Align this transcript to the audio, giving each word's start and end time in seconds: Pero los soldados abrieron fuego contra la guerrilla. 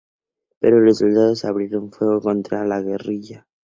Pero 0.59 0.79
los 0.79 0.97
soldados 0.97 1.45
abrieron 1.45 1.91
fuego 1.91 2.19
contra 2.21 2.65
la 2.65 2.81
guerrilla. 2.81 3.47